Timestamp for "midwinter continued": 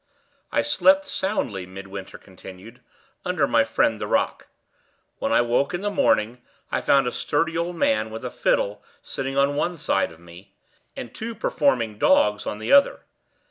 1.67-2.81